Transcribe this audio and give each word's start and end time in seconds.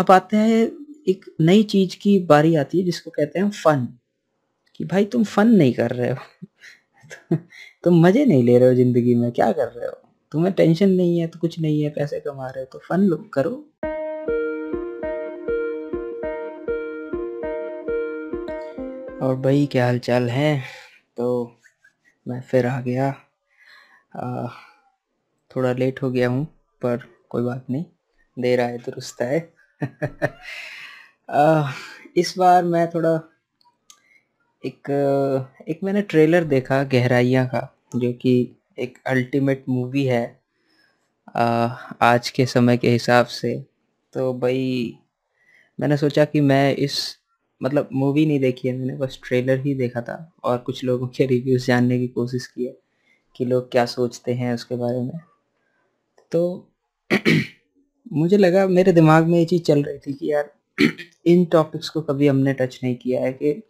अब 0.00 0.10
आते 0.10 0.36
हैं 0.36 0.70
एक 1.08 1.24
नई 1.40 1.62
चीज़ 1.62 1.96
की 2.02 2.18
बारी 2.18 2.54
आती 2.54 2.78
है 2.78 2.84
जिसको 2.84 3.10
कहते 3.10 3.38
हैं 3.38 3.50
फन 3.50 3.88
कि 4.76 4.84
भाई 4.84 5.04
तुम 5.04 5.24
फन 5.24 5.48
नहीं 5.48 5.72
कर 5.74 5.90
रहे 5.90 6.10
हो। 6.10 6.16
तुम 7.84 8.06
मज़े 8.06 8.24
नहीं 8.24 8.44
ले 8.44 8.58
रहे 8.58 8.68
हो 8.68 8.74
ज़िंदगी 8.74 9.14
में 9.14 9.32
क्या 9.32 9.52
कर 9.52 9.68
रहे 9.68 9.86
हो? 9.86 9.92
तुम्हें 10.32 10.54
टेंशन 10.54 10.90
नहीं 10.90 11.18
है 11.18 11.26
तो 11.26 11.38
कुछ 11.38 11.60
नहीं 11.60 11.82
है 11.82 11.90
पैसे 11.90 12.20
कमा 12.20 12.50
रहे 12.50 12.60
हो 12.60 12.68
तो 12.72 12.78
फन 12.78 13.30
करो। 13.34 13.50
और 19.22 19.36
भाई 19.36 19.66
क्या 19.66 19.84
हाल 19.84 19.98
चाल 19.98 20.30
है? 20.30 20.62
तो 21.16 21.58
मैं 22.28 22.40
फिर 22.40 22.66
आ 22.66 22.80
गया। 22.80 23.08
आ, 24.16 24.48
थोड़ा 25.56 25.72
लेट 25.72 26.02
हो 26.02 26.10
गया 26.10 26.28
हूँ 26.28 26.44
पर 26.82 26.96
कोई 27.28 27.42
बात 27.42 27.66
नहीं 27.70 27.84
देर 28.38 28.60
आए 28.60 28.78
दुरुस्त 28.78 29.22
है 29.22 29.59
इस 32.16 32.34
बार 32.38 32.64
मैं 32.64 32.88
थोड़ा 32.90 33.12
एक 34.62 34.90
एक 35.68 35.80
मैंने 35.84 36.02
ट्रेलर 36.02 36.44
देखा 36.44 36.82
गहराइयाँ 36.84 37.46
का 37.46 37.60
जो 37.96 38.12
कि 38.12 38.32
एक 38.78 38.98
अल्टीमेट 39.06 39.64
मूवी 39.68 40.04
है 40.04 40.40
आ, 41.36 41.44
आज 42.02 42.30
के 42.30 42.46
समय 42.46 42.76
के 42.76 42.90
हिसाब 42.90 43.26
से। 43.26 43.54
तो 44.12 44.32
भाई 44.34 44.98
मैंने 45.80 45.96
सोचा 45.96 46.24
कि 46.24 46.40
मैं 46.40 46.76
इस 46.76 46.98
मतलब 47.62 47.88
मूवी 47.92 48.26
नहीं 48.26 48.40
देखी 48.40 48.68
है 48.68 48.76
मैंने 48.76 48.96
बस 48.96 49.20
ट्रेलर 49.24 49.60
ही 49.60 49.74
देखा 49.74 50.00
था 50.00 50.32
और 50.44 50.58
कुछ 50.58 50.84
लोगों 50.84 51.08
के 51.08 51.26
रिव्यूज़ 51.26 51.66
जानने 51.66 51.98
की 51.98 52.08
कोशिश 52.08 52.46
की 52.46 52.66
है 52.66 52.76
कि 53.36 53.44
लोग 53.44 53.70
क्या 53.72 53.86
सोचते 53.86 54.34
हैं 54.34 54.54
उसके 54.54 54.76
बारे 54.76 55.00
में। 55.02 55.18
तो 56.32 56.68
मुझे 58.12 58.36
लगा 58.36 58.66
मेरे 58.66 58.92
दिमाग 58.92 59.26
में 59.26 59.38
ये 59.38 59.44
चीज़ 59.44 59.62
चल 59.62 59.82
रही 59.82 59.98
थी 59.98 60.12
कि 60.12 60.32
यार 60.32 60.52
इन 61.26 61.44
टॉपिक्स 61.44 61.88
को 61.88 62.00
कभी 62.00 62.26
हमने 62.26 62.52
टच 62.52 62.80
नहीं 62.84 62.96
किया 62.96 63.20
है 63.20 63.32
कि 63.32 63.62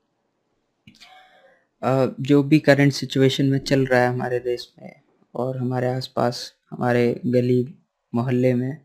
जो 2.21 2.43
भी 2.43 2.59
करंट 2.59 2.93
सिचुएशन 2.93 3.47
में 3.47 3.59
चल 3.59 3.87
रहा 3.87 4.01
है 4.01 4.09
हमारे 4.09 4.39
देश 4.39 4.75
में 4.83 4.93
और 5.35 5.57
हमारे 5.59 5.87
आसपास 5.89 6.55
हमारे 6.71 7.21
गली 7.27 7.75
मोहल्ले 8.15 8.55
में 8.55 8.79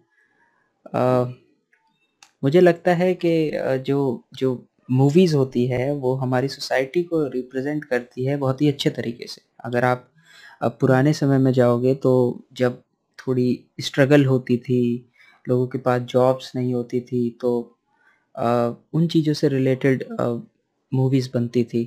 आ, 0.96 1.26
मुझे 2.44 2.62
लगता 2.62 2.94
है 2.94 3.14
कि 3.14 3.52
जो 3.86 4.24
जो 4.34 4.68
मूवीज़ 4.92 5.36
होती 5.36 5.68
है 5.68 5.92
वो 5.94 6.16
हमारी 6.16 6.48
सोसाइटी 6.48 7.04
को 7.04 7.28
रिप्रेजेंट 7.28 7.86
करती 7.86 8.26
है 8.26 8.38
बहुत 8.38 8.62
ही 8.62 8.68
अच्छे 8.68 8.90
तरीके 8.90 9.28
से। 9.28 9.42
अगर 9.66 9.84
आप 9.84 10.12
पुराने 10.64 11.14
समय 11.14 11.38
में 11.38 11.52
जाओगे 11.54 11.96
तो 11.96 12.14
जब 12.54 12.82
थोड़ी 13.20 13.66
स्ट्रगल 13.82 14.26
होती 14.26 14.58
थी 14.58 14.82
लोगों 15.50 15.68
के 15.68 15.78
पास 15.78 16.02
जॉब्स 16.02 16.52
नहीं 16.56 16.74
होती 16.74 17.02
थी 17.02 17.30
तो 17.42 17.52
आ, 18.36 18.68
उन 18.94 19.08
चीज़ों 19.08 19.34
से 19.34 19.48
रिलेटेड 19.48 20.04
मूवीज़ 20.92 21.30
बनती 21.34 21.64
थी 21.64 21.84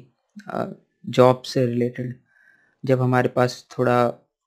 जॉब 1.04 1.42
से 1.42 1.66
रिलेटेड 1.66 2.14
जब 2.84 3.00
हमारे 3.00 3.28
पास 3.28 3.64
थोड़ा 3.78 3.98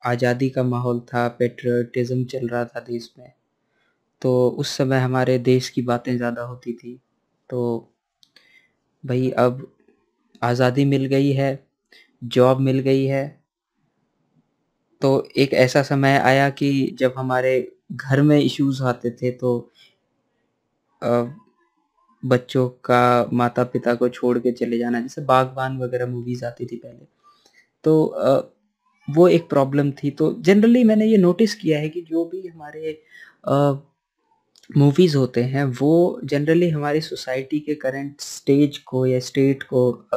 आज़ादी 0.04 0.50
का 0.50 0.64
माहौल 0.64 1.00
था 1.00 1.28
पेट्रियटिज़्म 1.28 2.24
चल 2.26 2.48
रहा 2.48 2.66
था 2.66 2.80
देश 2.80 3.10
में 3.20 3.32
तो 4.22 4.50
उस 4.50 4.76
समय 4.78 5.00
हमारे 5.00 5.38
देश 5.40 5.70
की 5.70 5.82
बातें 5.82 6.16
ज़्यादा 6.18 6.42
होती 6.42 6.74
थी। 6.74 7.00
तो 7.50 7.94
भाई 9.04 9.30
अब 9.38 9.68
आज़ादी 10.44 10.86
मिल 10.86 11.06
गई 11.06 11.32
है 11.32 11.52
जॉब 12.24 12.60
मिल 12.60 12.80
गई 12.80 13.06
है 13.06 13.26
तो 15.02 15.12
एक 15.38 15.54
ऐसा 15.54 15.82
समय 15.84 16.18
आया 16.18 16.50
कि 16.50 16.72
जब 17.00 17.14
हमारे 17.18 17.56
घर 17.92 18.22
में 18.22 18.40
इश्यूज़ 18.40 18.84
आते 18.84 19.12
थे 19.12 19.32
तो 19.34 19.72
बच्चों 22.24 22.68
का 22.86 23.30
माता 23.34 23.64
पिता 23.66 23.94
को 23.96 24.10
छोड़ 24.10 24.38
के 24.40 24.52
चले 24.52 24.78
जाना, 24.78 25.00
जैसे 25.02 25.22
बागबान 25.24 25.78
वगैरह 25.78 26.06
मूवीज़ 26.08 26.46
आती 26.46 26.66
थी 26.66 26.76
पहले। 26.76 27.06
तो 27.84 27.94
वो 29.08 29.28
एक 29.28 29.50
प्रॉब्लम 29.50 29.92
थी। 29.94 30.10
तो 30.12 30.32
जनरली 30.40 30.84
मैंने 30.84 31.06
ये 31.06 31.18
नोटिस 31.18 31.56
किया 31.56 31.80
है 31.80 31.90
कि 31.90 32.02
जो 32.02 32.26
भी 32.26 32.48
हमारे 32.48 33.02
मूवीज़ 34.70 35.18
होते 35.18 35.44
हैं, 35.44 35.64
वो 35.64 36.20
जनरली 36.24 36.70
हमारी 36.70 37.02
सोसाइटी 37.02 37.60
के 37.60 37.76
करंट 37.76 38.22
स्टेज 38.22 38.78
को 38.78 39.06
या 39.06 39.20
स्टेट 39.22 39.64
को 39.74 40.08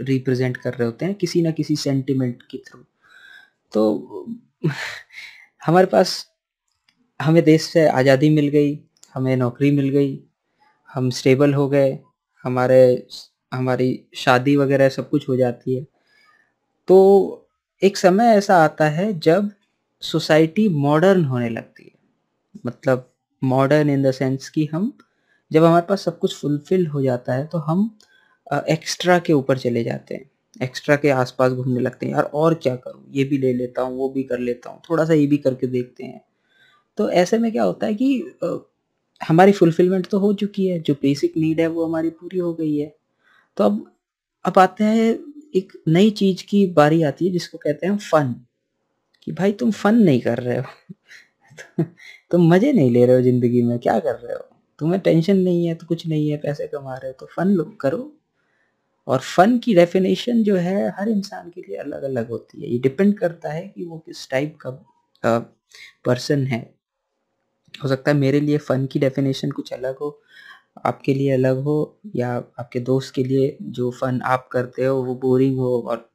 रिप्रेजेंट 0.00 0.56
कर 0.56 0.74
रहे 0.74 0.86
होते 0.86 1.04
हैं 1.04 1.14
किसी 1.14 1.42
ना 1.42 1.50
किसी 1.52 1.76
सेंटिमेंट 1.76 2.42
के 2.50 2.58
थ्रू 2.66 2.80
तो 3.72 4.26
हमारे 5.62 5.86
पास 5.86 6.24
हमें 7.20 7.42
देश 7.44 7.62
से 7.64 7.86
आज़ादी 7.88 8.30
मिल 8.30 8.48
गई, 8.48 8.78
हमें 9.14 9.36
नौकरी 9.36 9.70
मिल 9.70 9.88
गई, 9.88 10.18
हम 10.88 11.10
स्टेबल 11.10 11.54
हो 11.54 11.68
गए, 11.68 11.98
हमारे 12.44 13.06
हमारी 13.52 13.88
शादी 14.16 14.56
वगैरह 14.56 14.88
सब 14.88 15.08
कुछ 15.10 15.28
हो 15.28 15.36
जाती 15.36 15.74
है। 15.74 15.86
तो 16.88 17.46
एक 17.82 17.96
समय 17.96 18.36
ऐसा 18.36 18.56
आता 18.56 18.88
है 18.90 19.12
जब 19.20 19.50
सोसाइटी 20.02 20.68
मॉडर्न 20.70 21.24
होने 21.24 21.48
लगती 21.48 21.84
है। 21.84 21.92
मतलब 22.64 23.10
मॉडर्न 23.42 23.90
इन 23.90 24.02
द 24.02 24.10
सेंस 24.12 24.48
कि 24.48 24.64
हम, 24.72 24.92
जब 25.50 25.64
हमारे 25.64 25.86
पास 25.88 26.04
सब 26.04 26.18
कुछ 26.18 26.36
फुलफिल 26.36 26.86
हो 26.86 27.02
जाता 27.02 27.34
है 27.34 27.46
तो 27.46 27.58
हम 27.60 27.90
एक्स्ट्रा 28.70 29.18
के 29.20 29.32
ऊपर 29.32 29.58
चले 29.58 29.84
जाते 29.84 30.14
हैं। 30.14 30.30
एक्स्ट्रा 30.60 30.96
के 30.96 31.10
आसपास 31.12 31.52
घूमने 31.52 31.80
लगते 31.80 32.06
हैं, 32.06 32.12
यार 32.12 32.24
और 32.24 32.54
क्या 32.56 32.76
करूँ? 32.76 33.04
ये 33.10 33.24
भी 33.24 33.38
ले 33.38 33.52
लेता 33.52 33.82
हूँ, 33.82 33.96
वो 33.98 34.08
भी 34.08 34.22
कर 34.24 34.38
लेता 34.40 34.70
हूँ। 34.70 34.80
थोड़ा 34.90 35.04
सा 35.04 35.14
ये 35.14 35.26
भी 35.26 35.36
करके 35.38 35.66
देखते 35.68 36.04
हैं। 36.04 36.20
तो 36.98 37.08
ऐसे 37.12 37.38
में 37.38 37.50
क्या 37.52 37.64
होता 37.64 37.86
है 37.86 37.94
कि 37.94 38.08
हमारी 39.20 39.52
फुलफिलमेंट 39.52 40.06
तो 40.10 40.18
हो 40.18 40.32
चुकी 40.34 40.66
है, 40.68 40.78
जो 40.80 40.94
बेसिक 40.94 41.36
नीड 41.36 41.60
है 41.60 41.66
वो 41.68 41.86
हमारी 41.86 42.10
पूरी 42.10 42.38
हो 42.38 42.52
गई 42.54 42.76
है। 42.78 42.94
तो 43.56 43.64
अब 43.64 43.84
अब 44.44 44.58
आते 44.58 44.84
हैं 44.84 45.08
एक 45.56 45.72
नई 45.88 46.10
चीज़ 46.12 46.44
की 46.48 46.66
बारी 46.72 47.02
आती 47.02 47.26
है, 47.26 47.32
जिसको 47.32 47.58
कहते 47.58 47.86
हैं 47.86 47.96
फन 47.98 48.34
कि 49.22 49.32
भाई 49.32 49.52
तुम 49.54 49.70
फन 49.72 49.96
नहीं 49.96 50.20
कर 50.22 50.38
रहे 50.38 50.58
हो। 50.58 50.64
तुम 52.30 52.48
मज़े 52.54 52.72
नहीं 52.72 52.90
ले 52.90 53.06
रहे 53.06 53.16
हो 53.16 53.22
ज़िंदगी 53.22 53.62
में, 53.62 53.78
क्या 53.78 53.98
कर 54.00 54.16
रहे 54.16 54.34
हो? 54.34 54.44
तुम्हें 54.78 55.00
टेंशन 55.02 55.38
नहीं 55.38 55.66
है 55.66 55.74
तो 55.74 55.86
कुछ 55.86 56.06
नहीं 56.08 56.30
है, 56.30 56.36
पैसे 56.38 56.66
कमा 56.68 56.94
रहे 56.94 57.10
हो 57.10 57.16
तो 57.20 57.26
फन 57.36 57.56
करो। 57.80 58.12
और 59.08 59.20
फन 59.36 59.58
की 59.58 59.74
डेफिनेशन 59.74 60.42
जो 60.42 60.56
है, 60.56 60.88
हर 60.98 61.08
इंसान 61.08 61.50
के 61.50 61.60
लिए 61.60 61.76
अलग 61.76 62.02
अलग 62.02 62.28
होती 62.30 62.62
है। 62.62 62.70
ये 62.72 62.78
डिपेंड 62.78 63.18
करता 63.18 63.52
है 63.52 63.68
कि 63.68 63.84
वो 63.84 63.98
किस 63.98 64.28
टाइप 64.30 64.58
का 64.66 65.38
पर्सन 66.06 66.46
है। 66.46 66.60
हो 67.74 67.88
सकता 67.88 68.10
है 68.10 68.16
मेरे 68.16 68.40
लिए 68.40 68.58
फ़न 68.58 68.86
की 68.86 68.98
डेफिनेशन 68.98 69.50
कुछ 69.50 69.72
अलग 69.72 69.98
हो, 69.98 70.20
आपके 70.86 71.14
लिए 71.14 71.32
अलग 71.32 71.58
हो, 71.64 71.76
या 72.16 72.30
आपके 72.60 72.80
दोस्त 72.82 73.14
के 73.14 73.24
लिए 73.24 73.56
जो 73.62 73.90
फ़न 73.92 74.20
आप 74.26 74.48
करते 74.52 74.84
हो, 74.84 74.96
वो 75.04 75.14
बोरिंग 75.16 75.58
हो, 75.58 75.78
और 75.80 76.08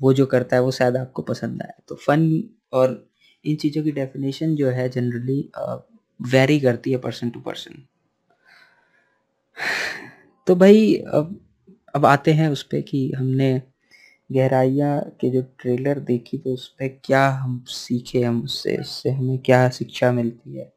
वो 0.00 0.12
जो 0.14 0.26
करता 0.26 0.56
है, 0.56 0.62
वो 0.62 0.70
शायद 0.72 0.96
आपको 0.96 1.22
पसंद 1.24 1.62
आए। 1.62 1.72
तो 1.88 1.94
फ़न 1.96 2.42
और 2.72 3.04
इन 3.44 3.56
चीज़ों 3.56 3.82
की 3.84 3.92
डेफिनेशन 3.92 4.54
जो 4.56 4.70
है 4.70 4.88
जनरली 4.88 5.40
वेरी 6.20 6.60
करती 6.60 6.92
है 6.92 6.98
पर्सन 6.98 7.30
टू 7.30 7.40
पर्सन 7.40 7.84
तो 10.46 10.54
भाई, 10.56 10.94
अब 10.94 11.40
अब 11.94 12.06
आते 12.06 12.32
हैं 12.32 12.48
उस 12.48 12.62
पर 12.62 12.80
कि 12.80 13.10
हमने 13.16 13.50
गहराइया 14.30 14.98
के 15.20 15.30
जो 15.30 15.42
ट्रेलर 15.60 15.98
देखी 16.00 16.38
तो 16.38 16.52
उस 16.54 16.68
पर 16.70 16.88
क्या 17.04 17.28
हम 17.30 17.62
सीखे, 17.68 18.22
हम 18.22 18.42
उससे 18.42 18.76
उससे 18.76 19.10
हमें 19.10 19.38
क्या 19.38 19.68
शिक्षा 19.70 20.12
मिलती 20.12 20.56
है। 20.56 20.72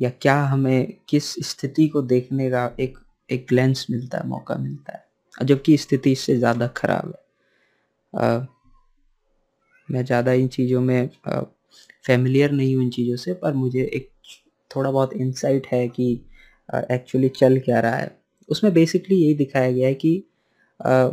या 0.00 0.10
क्या 0.22 0.36
हमें 0.44 0.92
किस 1.08 1.34
स्थिति 1.48 1.86
को 1.88 2.02
देखने 2.02 2.50
का 2.50 2.70
एक 2.80 2.98
एक 3.30 3.46
ग्लेंस 3.48 3.86
मिलता 3.90 4.18
है 4.18 4.26
मौका 4.28 4.54
मिलता 4.56 4.92
है? 4.92 5.04
जबकि 5.40 5.76
स्थिति 5.76 6.12
इससे 6.12 6.36
ज़्यादा 6.38 6.66
खराब 6.66 7.14
है। 7.16 8.20
आ, 8.22 8.46
मैं 9.88 10.04
ज़्यादा 10.04 10.32
इन 10.32 10.48
चीज़ों 10.48 10.80
में 10.80 11.08
फेमिलियर 12.04 12.50
नहीं 12.52 12.74
हूँ 12.76 12.82
इन 12.84 12.90
चीज़ों 12.90 13.16
से 13.16 13.34
पर 13.34 13.54
मुझे 13.54 13.82
एक 13.94 14.10
थोड़ा 14.70 14.90
बहुत 14.90 15.12
इंसाइट 15.12 15.66
है 15.66 15.86
कि 15.88 16.12
एक्चुअली 16.68 17.28
चल 17.28 17.58
क्या 17.58 17.80
रहा 17.80 17.96
है। 17.96 18.16
उसमें 18.48 18.72
बेसिकली 18.74 19.16
यही 19.16 19.34
दिखाया 19.34 19.70
गया 19.72 19.88
है 19.88 19.94
कि 19.94 20.22
आ, 20.80 21.10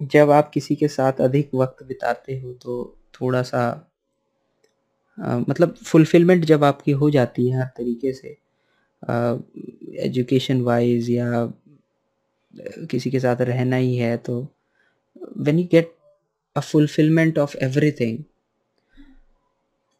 जब 0.00 0.30
आप 0.30 0.50
किसी 0.50 0.74
के 0.76 0.88
साथ 0.88 1.20
अधिक 1.20 1.50
वक्त 1.54 1.82
बिताते 1.86 2.38
हो 2.40 2.52
तो 2.52 2.98
थोड़ा 3.14 3.42
सा 3.42 3.62
मतलब 5.20 5.74
फुलफिलमेंट 5.74 6.44
जब 6.44 6.64
आपकी 6.64 6.92
हो 6.92 7.10
जाती 7.10 7.48
है 7.48 7.58
हर 7.58 7.66
तरीके 7.66 8.12
से 8.12 8.36
एजुकेशन 9.98 10.60
वाइज 10.60 11.10
या 11.10 11.52
किसी 12.90 13.10
के 13.10 13.20
साथ 13.20 13.36
रहना 13.40 13.76
ही 13.76 13.96
है 13.96 14.16
तो 14.16 14.48
when 15.38 15.58
you 15.58 15.68
get 15.70 15.94
a 16.56 16.60
fulfilment 16.60 17.38
of 17.38 17.56
everything 17.56 18.18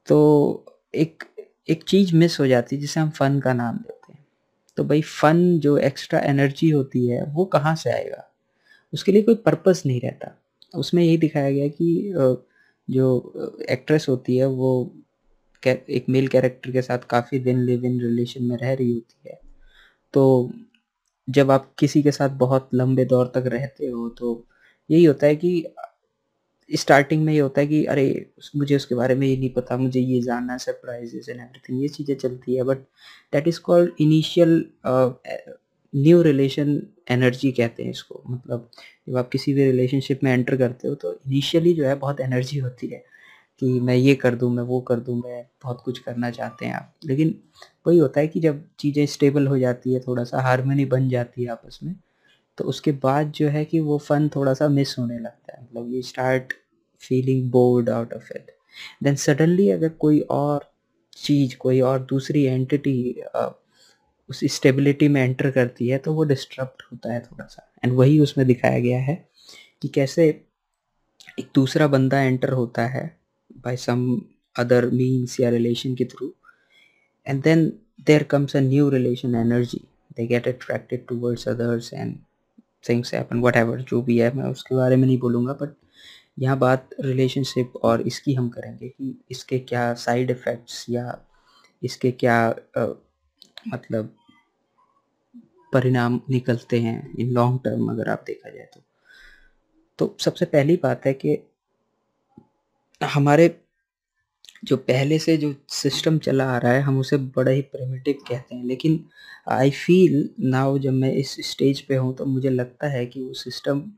तो 0.07 0.65
एक 0.95 1.25
एक 1.71 1.83
चीज़ 1.83 2.17
मिस 2.17 2.41
हो 2.41 2.47
जाती 2.47 2.77
है 2.77 2.83
जिसे 2.83 3.01
हम 3.01 3.11
फ़न 3.11 3.41
का 3.41 3.53
नाम 3.53 3.77
देते 3.77 4.13
हैं। 4.13 4.27
तो 4.77 4.85
भाई 4.85 5.03
फ़न 5.03 5.59
जो 5.59 5.79
एक्स्ट्रा 5.79 6.21
एनर्जी 6.21 6.71
होती 6.71 7.07
है, 7.07 7.25
वो 7.25 7.45
कहाँ 7.45 7.77
से 7.77 7.91
आएगा? 7.91 8.31
उसके 8.95 9.13
लिए 9.13 9.23
कोई 9.23 9.35
पर्पस 9.35 9.83
नहीं 9.87 10.01
रहता। 10.01 10.39
उसमें 10.75 11.05
यही 11.05 11.17
दिखाया 11.17 11.51
गया 11.51 11.69
कि 11.69 12.13
जो 12.89 13.65
एक्ट्रेस 13.71 14.07
होती 14.09 14.37
है, 14.37 14.47
वो 14.47 14.93
एक 15.63 16.07
मेल 16.09 16.29
कैरेक्टर 16.29 16.71
के 16.73 16.83
साथ 16.83 16.99
काफ़ी 17.11 17.39
दिन 17.41 17.59
लिव 17.63 17.85
इन 17.87 18.01
रिलेशन 18.01 18.45
में 18.45 18.57
रह 18.57 18.73
रही 18.75 18.93
होती 18.93 19.29
है। 19.29 19.39
तो 20.15 20.53
जब 21.29 21.51
आप 21.51 21.73
किसी 21.79 22.03
के 22.03 22.11
साथ 22.13 22.31
बहुत 22.39 22.69
लंबे 22.75 23.05
दौर 23.05 23.33
तक 23.35 23.45
रहते 23.47 23.87
हो 23.87 24.09
तो 24.11 24.45
यही 24.91 25.05
होता 25.05 25.27
है 25.27 25.37
कि 25.37 25.75
स्टार्टिंग 26.71 27.25
में 27.25 27.33
ये 27.33 27.39
होता 27.41 27.61
है 27.61 27.67
कि, 27.67 27.85
अरे 27.87 28.33
मुझे 28.57 28.77
उसके 28.77 28.95
बारे 28.95 29.15
में 29.15 29.27
ये 29.27 29.37
नहीं 29.37 29.51
पता, 29.55 29.77
मुझे 29.77 30.01
ये 30.01 30.21
जानना 30.23 30.57
सरप्राइजेस 30.59 31.29
एंड 31.29 31.41
एवरीथिंग 31.41 31.83
ये 31.83 31.89
चीज़ें 31.89 32.15
चलती 32.17 32.57
है। 32.57 32.63
But 32.65 32.79
that 33.33 33.49
is 33.49 33.61
called 33.61 33.93
initial 34.01 34.65
new 35.93 36.21
relation 36.23 36.81
energy 37.11 37.51
कहते 37.53 37.83
हैं 37.83 37.91
इसको। 37.91 38.23
मतलब 38.29 38.71
जब 39.09 39.17
आप 39.17 39.29
किसी 39.29 39.53
भी 39.55 39.65
रिलेशनशिप 39.65 40.21
में 40.25 40.33
एंटर 40.33 40.57
करते 40.57 40.89
हो 40.89 40.95
तो 40.95 41.13
इनिशियली 41.27 41.73
जो 41.75 41.87
है 41.87 41.95
बहुत 41.97 42.21
एनर्जी 42.21 42.59
होती 42.59 42.87
है 42.87 43.03
कि 43.63 43.81
मैं 43.81 43.95
ये 43.95 44.15
कर 44.15 44.35
दूँ, 44.35 44.51
मैं 44.53 44.63
वो 44.63 44.81
कर 44.81 45.01
दूँ, 45.01 45.17
मैं 45.17 45.45
बहुत 45.63 45.81
कुछ 45.85 45.99
करना 45.99 46.31
चाहते 46.31 46.67
हैं 46.67 46.75
आप। 46.75 46.95
लेकिन 47.07 47.35
वही 47.87 47.99
होता 47.99 48.21
है 48.21 48.29
कि 48.29 48.41
जब 48.41 48.65
चीज़ें 48.81 49.05
स्टेबल 49.07 49.47
हो 49.47 49.59
जाती 49.59 49.93
है 49.95 50.01
थोड़ा 50.01 50.25
सा 50.25 50.41
हारमोनी 50.43 50.85
बन 50.87 51.09
जाती 51.09 51.43
है 51.45 51.51
आपस 51.51 51.79
में 51.83 51.95
तो 52.59 52.65
उसके 52.65 52.93
बाद 53.03 53.31
जो 53.33 53.49
है 53.49 53.65
कि 53.65 53.81
वो 53.81 53.99
फन 53.99 54.29
थोड़ा 54.29 54.55
सा 54.55 54.69
मिस 54.69 54.95
होने 54.99 55.19
लगता 55.19 55.57
है। 55.57 55.63
मतलब 55.63 55.93
you 55.95 56.03
start 56.03 56.53
feeling 57.03 57.51
bored 57.51 57.91
out 57.91 58.13
of 58.15 58.33
it 58.37 58.51
then 59.03 59.15
suddenly 59.17 59.69
अगर 59.71 59.89
कोई 59.89 60.21
और 60.21 60.71
चीज़, 61.17 61.57
कोई 61.57 61.81
और 61.81 61.99
दूसरी 62.03 62.45
एंटिटी 62.45 63.23
उस 64.33 64.41
स्टेबिलिटी 64.53 65.09
में 65.09 65.21
एंटर 65.23 65.51
करती 65.51 65.89
है 65.89 65.99
तो 65.99 66.15
वो 66.15 66.25
डिस्टर्ब 66.25 66.77
होता 66.93 67.13
है 67.13 67.21
थोड़ा 67.21 67.45
सा। 67.45 67.69
एंड 67.85 67.93
वही 67.93 68.19
उसमें 68.21 68.47
दिखाया 68.47 68.79
गया 68.79 69.01
है 69.01 69.15
कि 69.83 69.89
कैसे 69.89 70.29
एक 71.39 71.49
दूसरा 71.55 71.87
बंदा 71.87 72.21
एंटर 72.21 72.53
होता 72.53 72.87
है 72.87 73.05
बाय 73.65 73.77
सम 73.77 74.05
अदर 74.57 74.87
मीन्स 74.91 75.39
या 75.41 75.51
रिलेशन 75.51 75.95
के 75.95 76.05
through 76.05 76.33
and 77.27 77.43
then 77.43 77.67
there 78.07 78.23
comes 78.23 78.57
a 78.57 78.61
new 78.61 78.89
relation 78.91 79.35
energy 79.35 79.81
they 80.17 80.27
get 80.27 80.49
attracted 80.49 81.07
towards 81.07 81.49
others 81.49 81.93
and 81.95 82.17
things 82.89 83.15
happen 83.15 83.41
whatever 83.57 83.81
जो 83.83 84.03
भी 84.03 84.19
है 84.19 84.35
मैं 84.37 84.45
उसके 84.45 84.75
बारे 84.75 84.97
में 84.97 85.07
नहीं 85.07 85.19
बोलूँगा 85.19 85.53
बट 85.53 85.77
यहाँ 86.39 86.59
बात 86.59 86.89
रिलेशनशिप 87.01 87.77
और 87.83 88.01
इसकी 88.01 88.35
हम 88.35 88.49
करेंगे 88.49 88.89
कि 88.89 89.15
इसके 89.31 89.59
क्या 89.59 89.93
साइड 89.99 90.31
इफ़ेक्ट्स 90.31 90.85
या 90.91 91.21
इसके 91.83 92.11
क्या 92.11 92.37
आ, 92.79 92.87
मतलब 93.69 94.15
परिणाम 95.73 96.21
निकलते 96.31 96.81
हैं 96.81 97.17
इन 97.19 97.31
लॉन्ग 97.31 97.61
टर्म 97.65 97.91
अगर 97.91 98.09
आप 98.09 98.25
देखा 98.27 98.51
जाए 98.51 98.69
तो। 98.75 98.81
तो 99.99 100.17
सबसे 100.21 100.45
पहली 100.45 100.77
बात 100.77 101.07
है 101.07 101.13
कि 101.15 101.39
हमारे 103.05 103.61
जो 104.65 104.77
पहले 104.77 105.19
से 105.19 105.37
जो 105.37 105.55
सिस्टम 105.69 106.19
चला 106.19 106.45
आ 106.45 106.59
रहा 106.59 106.73
है 106.73 106.81
हम 106.81 106.99
उसे 106.99 107.17
बड़ा 107.17 107.51
ही 107.51 107.63
प्रिमिटिव 107.63 108.15
कहते 108.29 108.55
हैं। 108.55 108.65
लेकिन 108.65 109.05
आई 109.49 109.71
फील 109.71 110.31
नाउ 110.41 110.79
जब 110.79 110.93
मैं 110.93 111.13
इस 111.13 111.37
स्टेज 111.41 111.81
पे 111.81 111.97
हूँ 111.97 112.17
तो 112.17 112.25
मुझे 112.25 112.51
लगता 112.51 112.89
है 112.89 113.07
कि 113.07 113.23
वो 113.23 113.33
सिस्टम 113.35 113.93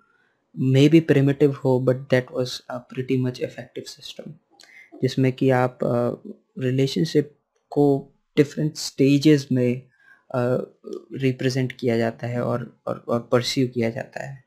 मे 0.58 0.88
बी 0.88 1.00
प्रिमिटिव 1.00 1.56
हो 1.64 1.80
but 1.80 1.96
that 1.96 2.26
was 2.32 2.62
a 2.70 2.78
pretty 2.78 3.16
much 3.16 3.40
effective 3.40 3.84
system 3.86 4.32
जिसमें 5.02 5.32
कि 5.32 5.50
आप 5.50 5.78
रिलेशनशिप 6.58 7.30
uh, 7.30 7.36
को 7.70 8.12
डिफरेंट 8.36 8.76
स्टेजेस 8.76 9.48
में 9.52 9.82
रिप्रेजेंट 10.34 11.72
किया 11.72 11.96
जाता 11.98 12.26
है 12.26 12.42
और 12.42 12.76
और, 12.86 13.04
और 13.08 13.28
परस्यू 13.32 13.68
किया 13.68 13.90
जाता 13.90 14.24
है। 14.24 14.42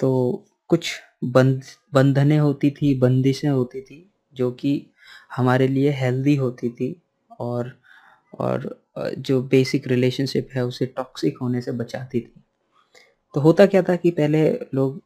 तो 0.00 0.44
कुछ 0.68 0.90
बंध 1.24 1.62
बंधने 1.94 2.36
होती 2.36 2.70
थी 2.70 2.94
बंदिशें 2.98 3.48
होती 3.48 3.80
थी 3.80 4.10
जो 4.34 4.50
कि 4.52 4.90
हमारे 5.36 5.68
लिए 5.68 5.90
हेल्दी 5.90 6.34
होती 6.36 6.68
थी 6.70 6.94
और 7.40 7.72
और 8.38 8.84
जो 9.18 9.42
बेसिक 9.42 9.86
रिलेशनशिप 9.88 10.48
है 10.54 10.64
उसे 10.64 10.86
टॉक्सिक 10.86 11.38
होने 11.42 11.60
से 11.60 11.72
बचाती 11.72 12.20
थी। 12.20 12.42
तो 13.34 13.40
होता 13.40 13.66
क्या 13.66 13.82
था 13.82 13.96
कि 13.96 14.10
पहले 14.10 14.50
लोग 14.74 15.02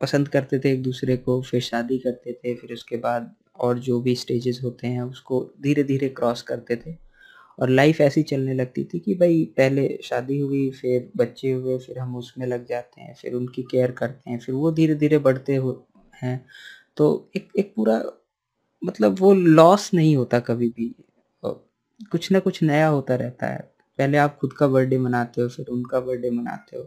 पसंद 0.00 0.28
करते 0.28 0.58
थे 0.58 0.72
एक 0.72 0.82
दूसरे 0.82 1.16
को 1.16 1.40
फिर 1.42 1.60
शादी 1.60 1.98
करते 1.98 2.32
थे 2.32 2.54
फिर 2.54 2.72
उसके 2.72 2.96
बाद 2.96 3.34
और 3.56 3.78
जो 3.78 4.00
भी 4.00 4.14
स्टेजेस 4.16 4.60
होते 4.64 4.86
हैं 4.86 5.02
उसको 5.02 5.40
धीरे 5.62 5.84
धीरे 5.84 6.08
क्रॉस 6.08 6.42
करते 6.42 6.76
थे। 6.76 7.07
और 7.58 7.70
लाइफ 7.70 8.00
ऐसी 8.00 8.22
चलने 8.22 8.54
लगती 8.54 8.84
थी 8.84 8.98
कि 8.98 9.14
भाई, 9.14 9.44
पहले 9.56 9.98
शादी 10.02 10.38
हुई, 10.38 10.70
फिर 10.70 11.10
बच्चे 11.16 11.50
हुए, 11.52 11.78
फिर 11.78 11.98
हम 11.98 12.16
उसमें 12.16 12.46
लग 12.46 12.66
जाते 12.66 13.00
हैं, 13.00 13.14
फिर 13.14 13.34
उनकी 13.34 13.62
केयर 13.62 13.90
करते 13.90 14.30
हैं, 14.30 14.38
फिर 14.38 14.54
वो 14.54 14.70
धीरे 14.72 14.94
धीरे 14.94 15.18
बढ़ते 15.18 15.56
हो, 15.56 15.86
हैं। 16.22 16.46
तो 16.96 17.30
एक 17.36 17.48
एक 17.58 17.72
पूरा 17.76 18.02
मतलब 18.84 19.16
वो 19.20 19.32
लॉस 19.34 19.94
नहीं 19.94 20.16
होता 20.16 20.40
कभी 20.40 20.68
भी। 20.68 20.94
कुछ 22.10 22.30
ना 22.32 22.38
कुछ 22.38 22.62
नया 22.62 22.88
होता 22.88 23.14
रहता 23.14 23.46
है। 23.46 23.58
पहले 23.98 24.18
आप 24.18 24.38
खुद 24.38 24.52
का 24.52 24.66
बर्थडे 24.68 24.98
मनाते 24.98 25.42
हो, 25.42 25.48
फिर 25.48 25.66
उनका 25.66 26.00
बर्थडे 26.00 26.30
मनाते 26.30 26.76
हो 26.76 26.86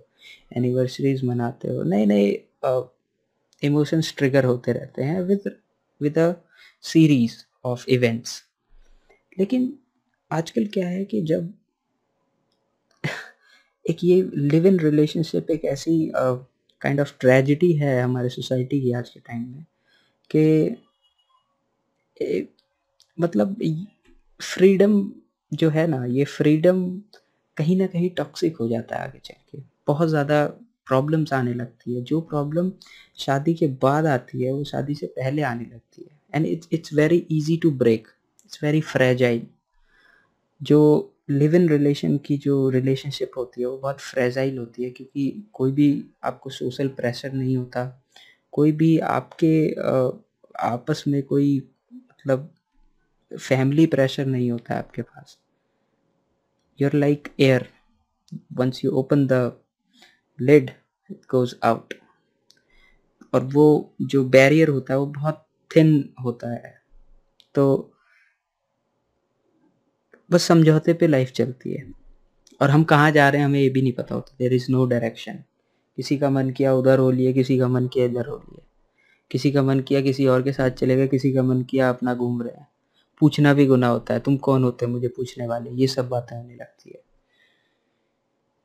एनिवर्सरीज 0.58 1.24
मनाते 1.24 1.68
हो। 1.68 1.84
नए 1.84 2.06
नए 2.06 2.28
इमोशंस 3.64 4.14
ट्रिगर 4.18 4.46
होते 4.46 4.72
रहते 4.72 5.04
हैं 5.04 5.22
with 5.22 5.52
with 6.02 6.18
a 6.20 6.32
series 6.82 7.34
of 7.66 7.86
events 7.90 8.44
लेकिन 9.40 9.74
आजकल 10.32 10.66
क्या 10.74 10.88
है 10.88 11.04
कि 11.06 11.22
जब 11.22 11.54
एक 13.86 14.04
ये 14.04 14.22
लिव 14.36 14.68
इन 14.68 14.80
रिलेशनशिप 14.80 15.50
एक 15.52 15.66
ऐसी 15.66 16.12
काइंड 16.16 17.00
ऑफ़ 17.02 17.14
ट्रेजिडी 17.20 17.72
है 17.74 18.02
हमारे 18.02 18.30
सोसाइटी 18.30 18.82
की 18.82 18.92
आज 18.94 19.10
के 19.10 19.20
टाइम 19.20 19.42
में 19.48 19.66
कि 20.32 20.78
मतलब 23.18 23.56
फ्रीडम 24.40 25.12
जो 25.52 25.70
है 25.70 25.86
ना, 25.88 26.04
ये 26.06 26.24
फ्रीडम 26.26 26.84
कहीं 27.58 27.78
ना 27.78 27.88
कहीं 27.88 28.10
टॉक्सिक 28.18 28.58
हो 28.58 28.68
जाता 28.68 28.96
है 28.96 29.04
आगे 29.04 29.20
चल 29.20 29.34
के। 29.52 29.62
बहुत 29.88 30.10
ज़्यादा 30.10 30.46
प्रॉब्लम्स 30.88 31.34
आने 31.34 31.54
लगती 31.54 31.96
है। 31.96 32.02
जो 32.04 32.20
प्रॉब्लम 32.22 32.72
शादी 33.20 33.54
के 33.54 33.68
बाद 33.82 34.06
आती 34.06 34.44
है, 34.44 34.52
वो 34.54 34.64
शादी 34.64 34.96
से 34.96 35.08
पहले 35.08 35.42
आने 35.42 35.64
लगती 35.64 36.02
है। 36.02 36.20
And 36.36 36.46
it's 36.46 36.68
it's 36.74 36.94
very 36.94 37.18
easy 37.32 37.58
to 37.58 37.72
break 37.74 38.08
it's 38.46 38.64
very 38.64 38.82
fragile 38.84 39.46
जो 40.62 40.80
लिव 41.30 41.56
इन 41.56 41.68
रिलेशन 41.70 42.18
की 42.18 42.38
जो 42.38 42.70
रिलेशनशिप 42.70 43.32
होती 43.38 43.62
है, 43.62 43.68
वो 43.68 43.78
बहुत 43.78 44.00
फ्रेजाइल 44.00 44.58
होती 44.58 44.84
है 44.84 44.90
क्योंकि 44.90 45.50
कोई 45.54 45.72
भी 45.72 46.06
आपको 46.24 46.50
सोशल 46.50 46.88
प्रेशर 46.88 47.32
नहीं 47.34 47.58
होता। 47.58 48.04
कोई 48.52 48.72
भी 48.72 48.98
आपके 49.00 49.54
आपस 50.60 51.04
में 51.08 51.22
कोई 51.24 51.58
मतलब 51.94 52.54
फैमिली 53.32 53.86
प्रेशर 53.86 54.26
नहीं 54.26 54.52
होता 54.52 54.74
है 54.74 54.80
आपके 54.80 55.02
पास। 55.02 55.38
You're 56.80 56.96
like 56.96 57.28
air 57.40 57.68
once 58.54 58.84
you 58.86 58.92
open 58.92 59.28
the 59.28 59.52
lid 60.40 60.70
it 61.10 61.22
goes 61.32 61.56
out 61.64 61.94
और 63.34 63.44
वो 63.44 63.94
जो 64.02 64.24
बैरियर 64.26 64.70
होता 64.70 64.94
है, 64.94 65.00
वो 65.00 65.06
बहुत 65.06 65.46
थिन 65.76 66.14
होता 66.24 66.54
है। 66.54 66.74
तो 67.56 67.91
बस 70.32 70.44
समझौते 70.44 70.94
पे 70.94 71.08
लाइफ 71.08 71.32
चलती 71.32 71.74
है। 71.74 71.94
और 72.62 72.70
हम 72.70 72.84
कहाँ 72.84 73.12
जा 73.12 73.30
रहे 73.30 73.42
हैं, 73.42 73.46
हमें 73.46 73.60
ये 73.60 73.70
भी 73.70 73.82
नहीं 73.82 73.94
पता 73.94 74.16
होता। 74.16 74.36
देर 74.40 74.54
इज़ 74.54 74.72
नो 74.72 74.86
डायरेक्शन 74.86 75.34
किसी 75.98 76.18
का 76.18 76.30
मन 76.30 76.50
किया 76.50 76.74
उधर 76.74 77.00
हो 77.00 77.12
लिए, 77.12 77.34
किसी 77.34 77.60
का 77.60 77.68
मन 77.68 77.88
किया 77.88 78.06
इधर 78.06 78.26
हो 78.26 78.38
लिए। 78.38 78.62
किसी 79.32 79.52
का 79.52 79.64
मन 79.64 79.80
किया 79.80 80.02
किसी 80.02 80.28
और 80.28 80.42
के 80.42 80.52
साथ 80.52 80.70
चले 80.70 80.96
गए, 80.96 81.08
किसी 81.08 81.34
का 81.34 81.44
मन 81.44 81.62
किया 81.62 81.90
अपना 81.90 82.14
घूम 82.14 82.42
रहे 82.42 82.54
हैं। 82.54 82.68
पूछना 83.20 83.54
भी 83.54 83.66
गुना 83.66 83.88
होता 83.88 84.14
है। 84.14 84.20
तुम 84.20 84.38
कौन 84.38 84.64
होते 84.64 84.88
मुझे 84.88 85.08
पूछने 85.08 85.48
वाले? 85.48 85.70
ये 85.70 85.88
सब 85.88 86.10
बातें 86.10 86.38
होने 86.38 86.56
लगती 86.56 86.90
है। 86.90 87.02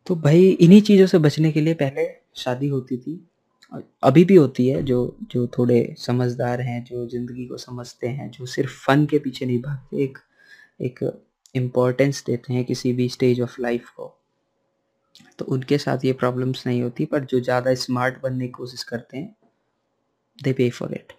तो 0.07 0.15
भाई, 0.15 0.49
इन्हीं 0.49 0.83
चीज़ों 0.83 1.07
से 1.07 1.19
बचने 1.19 1.53
के 1.53 1.61
लिए 1.61 1.75
पहले 1.75 2.09
शादी 2.35 2.69
होती 2.69 2.97
थी। 2.97 3.29
और 3.73 3.85
अभी 4.03 4.25
भी 4.25 4.35
होती 4.35 4.69
है, 4.69 4.83
जो 4.83 5.17
जो 5.23 5.47
थोड़े 5.47 5.95
समझदार 5.99 6.61
हैं, 6.61 6.85
जो 6.85 7.09
ज़िंदगी 7.09 7.47
को 7.47 7.57
समझते 7.57 8.07
हैं, 8.09 8.31
जो 8.31 8.47
सिर्फ़ 8.47 8.71
फ़न 8.71 9.07
के 9.07 9.19
पीछे 9.19 9.47
नहीं 9.47 9.63
भागते, 9.63 10.03
एक 10.05 10.19
एक 10.83 11.26
इम्पोर्टेंस 11.57 12.23
देते 12.27 12.55
हैं 12.55 12.65
किसी 12.65 12.93
भी 12.93 13.09
स्टेज 13.09 13.41
ऑफ़ 13.41 13.61
लाइफ 13.61 13.89
को। 13.91 14.13
तो 15.39 15.45
उनके 15.47 15.79
साथ 15.79 16.05
ये 16.05 16.13
प्रॉब्लम्स 16.15 16.67
नहीं 16.67 16.83
होती, 16.83 17.05
पर 17.05 17.25
जो 17.25 17.41
ज़्यादा 17.41 17.75
स्मार्ट 17.77 18.21
बनने 18.23 18.47
की 18.47 18.53
कोशिश 18.53 18.83
करते 18.85 19.17
हैं 19.19 19.35
they 20.39 20.53
pay 20.53 20.69
for 20.71 20.95
it 20.95 21.13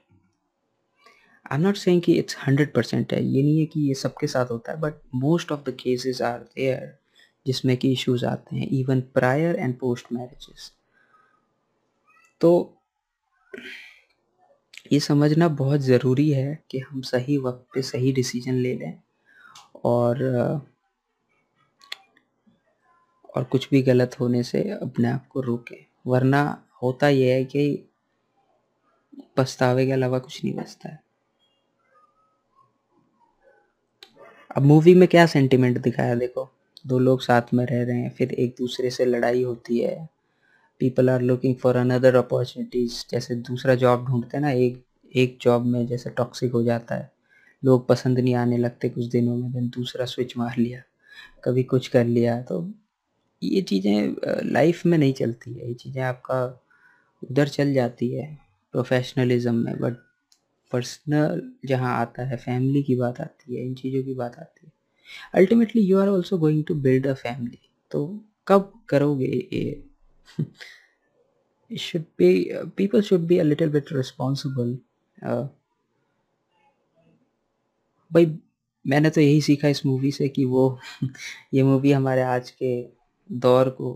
I 1.46 1.58
am 1.58 1.64
not 1.64 1.76
saying 1.78 2.02
कि 2.02 2.14
इट्स 2.14 2.38
हंड्रेड 2.38 2.74
परसेंट 2.74 3.14
है, 3.14 3.24
ये 3.24 3.44
नहीं 3.44 3.60
है 3.60 3.66
कि 3.66 3.82
ये 3.88 3.94
सबके 3.96 4.28
साथ 4.28 4.52
होता 4.52 4.72
है 4.72 4.80
but 4.80 4.94
most 5.16 5.52
of 5.52 5.70
the 5.70 5.76
cases 5.80 6.22
are 6.22 6.40
there 6.40 6.98
जिसमें 7.46 7.76
कि 7.78 7.92
इश्यूज़ 7.92 8.26
आते 8.26 8.56
हैं 8.56 8.68
even 8.70 9.02
prior 9.14 9.56
and 9.56 9.78
post 9.80 10.12
marriages 10.14 10.72
तो 12.42 12.50
ये 14.92 15.00
समझना 15.00 15.48
बहुत 15.58 15.82
ज़रूरी 15.82 16.30
है 16.32 16.58
कि 16.72 16.80
हम 16.80 17.02
सही 17.04 17.38
वक्त 17.38 17.66
पे 17.74 17.82
सही 17.82 18.12
डिसीज़न 18.14 18.54
ले 18.54 18.74
लें। 18.76 19.00
और 19.76 20.24
और 23.36 23.44
कुछ 23.44 23.70
भी 23.70 23.82
गलत 23.82 24.20
होने 24.20 24.44
से 24.44 24.70
अपने 24.70 25.08
आप 25.08 25.28
को 25.28 25.42
रोकें। 25.42 25.86
वरना 26.08 26.64
होता 26.84 27.10
यह 27.10 27.34
है 27.34 27.46
कि 27.46 27.90
पछतावे 29.38 29.86
के 29.86 29.92
अलावा 29.92 30.20
कुछ 30.20 30.46
नहीं 30.46 30.54
बचता 30.56 30.90
है। 30.90 31.04
अब 34.56 34.64
मूवी 34.64 34.96
में 34.96 35.08
क्या 35.08 35.26
सेंटिमेंट 35.26 35.78
दिखाया? 35.78 36.16
देखो, 36.16 36.50
दो 36.88 37.00
लोग 37.00 37.22
साथ 37.22 37.42
में 37.54 37.66
रह 37.66 37.84
रहे 37.84 37.98
हैं, 37.98 38.10
फिर 38.10 38.34
एक 38.34 38.56
दूसरे 38.58 38.90
से 38.90 39.06
लड़ाई 39.06 39.44
होती 39.44 39.80
है। 39.80 40.10
People 40.80 41.10
are 41.10 41.22
looking 41.22 41.56
for 41.56 41.76
another 41.76 42.16
opportunities 42.16 43.06
जैसे 43.10 43.36
दूसरा 43.36 43.76
जॉब 43.76 44.06
ढूंढते 44.06 44.38
हैं 44.38 44.42
ना, 44.42 44.52
एक 44.52 44.86
एक 45.16 45.38
जॉब 45.42 45.66
में 45.66 45.88
जैसे 45.88 46.10
टॉक्सिक 46.10 46.52
हो 46.52 46.64
जाता 46.64 46.96
है। 46.96 47.17
लोग 47.64 47.88
पसंद 47.88 48.20
नहीं 48.20 48.36
आने 48.36 48.58
लगते 48.58 48.90
कुछ 48.90 49.06
दिनों 49.08 49.36
में 49.38 49.52
देन 49.52 49.68
दूसरा 49.70 50.06
स्विच 50.06 50.38
मार 50.38 50.58
लिया, 50.58 50.82
कभी 51.44 51.64
कुछ 51.66 51.88
कर 51.88 52.06
लिया। 52.06 52.42
तो 52.42 52.68
ये 53.42 53.62
चीज़ें 53.62 54.16
लाइफ 54.46 54.86
में 54.86 54.98
नहीं 54.98 55.14
चलती 55.14 55.54
है, 55.54 55.68
ये 55.68 55.74
चीज़ें 55.76 56.02
आपका 56.04 56.44
उधर 57.22 57.48
चल 57.50 57.74
जाती 57.74 58.10
है 58.10 58.34
प्रोफेशनलिज्म 58.74 59.56
में 59.56 59.80
बट 59.80 59.94
पर्सनल 60.72 61.42
जहाँ 61.66 61.96
आता 62.00 62.24
है 62.28 62.38
फैमिली 62.38 62.84
की 62.84 62.96
बात 62.96 63.20
आती 63.22 63.56
है, 63.56 63.66
इन 63.66 63.74
चीज़ों 63.76 64.04
की 64.04 64.14
बात 64.14 64.36
आती 64.40 64.66
है। 64.66 64.72
Ultimately 65.36 65.82
you 65.82 66.00
are 66.00 66.08
also 66.08 66.38
going 66.38 66.64
to 66.68 66.76
build 66.78 67.08
a 67.08 67.14
family 67.16 67.60
तो 67.92 68.08
कब 68.48 68.72
करोगे 68.90 69.26
ये? 69.54 69.84
Should 71.72 72.02
be 72.20 72.50
people 72.78 73.02
should 73.02 73.22
be 73.28 73.38
a 73.38 73.44
little 73.44 73.70
bit 73.70 73.94
responsible 73.94 74.78
भाई, 78.12 78.26
मैंने 78.86 79.10
तो 79.10 79.22
यही 79.22 79.42
सीखा 79.42 79.68
इस 79.68 79.86
मूवी 79.86 80.12
से 80.12 80.28
कि 80.30 80.46
वो, 80.46 80.80
ये 81.54 81.64
मूवी 81.64 81.92
हमारे 81.92 82.22
आज 82.22 82.50
के 82.52 82.72
दौर 83.30 83.70
को 83.70 83.92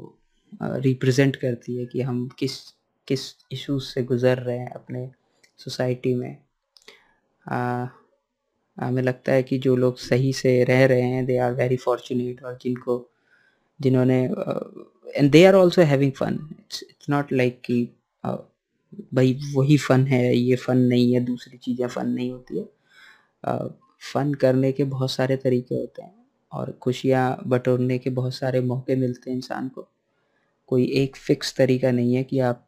रिप्रेजेंट 0.63 1.35
करती 1.35 1.77
है 1.77 1.85
कि 1.85 2.01
हम 2.01 2.27
किस 2.39 2.59
किस 3.07 3.21
इश्यूज़ 3.51 3.83
से 3.83 4.03
गुज़र 4.03 4.37
रहे 4.37 4.57
हैं 4.57 4.71
अपने 4.71 5.09
सोसाइटी 5.57 6.13
में। 6.15 6.37
हमें 8.77 9.01
लगता 9.03 9.31
है 9.31 9.43
कि 9.43 9.57
जो 9.59 9.75
लोग 9.75 9.97
सही 9.97 10.33
से 10.33 10.63
रह 10.63 10.85
रहे 10.85 11.01
हैं 11.01 11.25
दे 11.25 11.37
आर 11.37 11.53
वेरी 11.53 11.77
फॉर्चुनेट 11.77 12.43
और 12.43 12.57
जिनको, 12.61 13.09
जिन्होंने 13.79 14.23
and 15.17 15.31
they 15.31 15.45
are 15.45 15.55
also 15.55 15.81
having 15.81 16.11
fun 16.11 16.39
it's 16.59 16.83
it's 16.83 17.09
not 17.09 17.33
like 17.33 17.61
कि 17.65 17.83
भाई, 19.13 19.39
वही 19.55 19.77
फ़न 19.77 20.05
है, 20.07 20.35
ये 20.37 20.55
फ़न 20.55 20.77
नहीं 20.77 21.13
है, 21.13 21.19
दूसरी 21.19 21.57
चीज़ें 21.57 21.87
फ़न 21.87 22.09
नहीं 22.09 22.31
होती 22.31 22.57
है। 22.57 22.65
फ़न 24.01 24.33
करने 24.33 24.71
के 24.71 24.83
बहुत 24.83 25.11
सारे 25.11 25.37
तरीके 25.37 25.75
होते 25.75 26.01
हैं 26.01 26.25
और 26.51 26.71
खुशियाँ 26.71 27.43
बटोरने 27.47 27.97
के 27.97 28.09
बहुत 28.09 28.33
सारे 28.35 28.61
मौके 28.61 28.95
मिलते 28.95 29.29
हैं 29.29 29.37
इंसान 29.37 29.69
को। 29.69 29.87
कोई 30.67 30.85
एक 30.85 31.15
फ़िक्स 31.15 31.55
तरीका 31.55 31.91
नहीं 31.91 32.15
है 32.15 32.23
कि 32.23 32.39
आप 32.39 32.67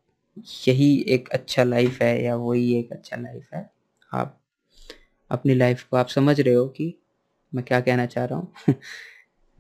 यही 0.68 1.02
एक 1.08 1.30
अच्छा 1.30 1.64
लाइफ 1.64 2.02
है 2.02 2.24
या 2.24 2.36
वही 2.36 2.74
एक 2.80 2.92
अच्छा 2.92 3.18
लाइफ 3.18 3.54
है। 3.54 3.70
आप 4.14 4.40
अपनी 5.32 5.56
लाइफ 5.56 5.84
को 5.84 5.98
आप 5.98 6.08
समझ 6.08 6.42
रहे 6.42 6.54
हो 6.54 6.68
कि 6.68 6.94
मैं 7.56 7.66
क्या 7.66 7.82
कहना 7.82 8.06
चाह 8.06 8.26
रहा 8.26 8.40
हूँ। 8.40 8.54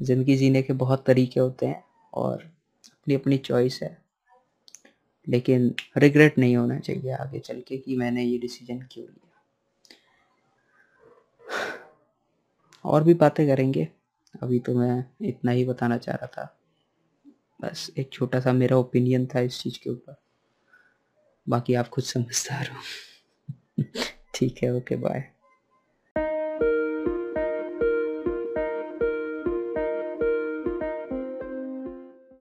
ज़िंदगी 0.01 0.36
जीने 0.36 0.62
के 0.62 0.74
बहुत 0.74 1.06
तरीके 1.06 1.39
होते 1.39 1.65
हैं 1.65 1.84
और 2.13 2.44
अपनी 2.44 3.15
अपनी 3.15 3.38
चॉइस 3.38 3.80
है। 3.84 3.98
लेकिन 5.27 5.75
रिग्रेट 5.98 6.38
नहीं 6.38 6.56
होना 6.58 6.80
चाहिए 6.80 7.12
आगे 7.12 7.39
चल 7.39 7.62
के 7.68 7.77
कि 7.77 7.98
मैंने 7.98 8.24
ये 8.24 8.38
डिसीज़न 8.38 8.80
क्यों 8.92 9.06
लिया। 9.06 9.33
और 12.86 13.04
भी 13.04 13.13
बातें 13.13 13.48
करेंगे। 13.48 13.88
अभी 14.42 14.60
तो 14.60 14.74
मैं 14.74 15.06
इतना 15.22 15.52
ही 15.52 15.66
बताना 15.66 15.98
चाह 15.98 16.16
रहा 16.16 16.28
था। 16.28 16.58
बस 17.62 17.92
एक 17.98 18.10
छोटा 18.13 18.40
सा 18.40 18.54
मेरा 18.54 18.78
ओपिनियन 18.78 19.25
था 19.25 19.40
इस 19.40 19.62
चीज़ 19.62 19.80
के 19.84 19.90
ऊपर। 19.90 20.16
बाकी 21.50 21.74
आप 21.74 21.88
खुद 21.88 22.04
समझदार 22.04 22.70
हो। 22.70 22.78
ठीक 24.36 24.63
है 24.63 24.75
ओके 24.75 24.96
बाय 24.96 25.33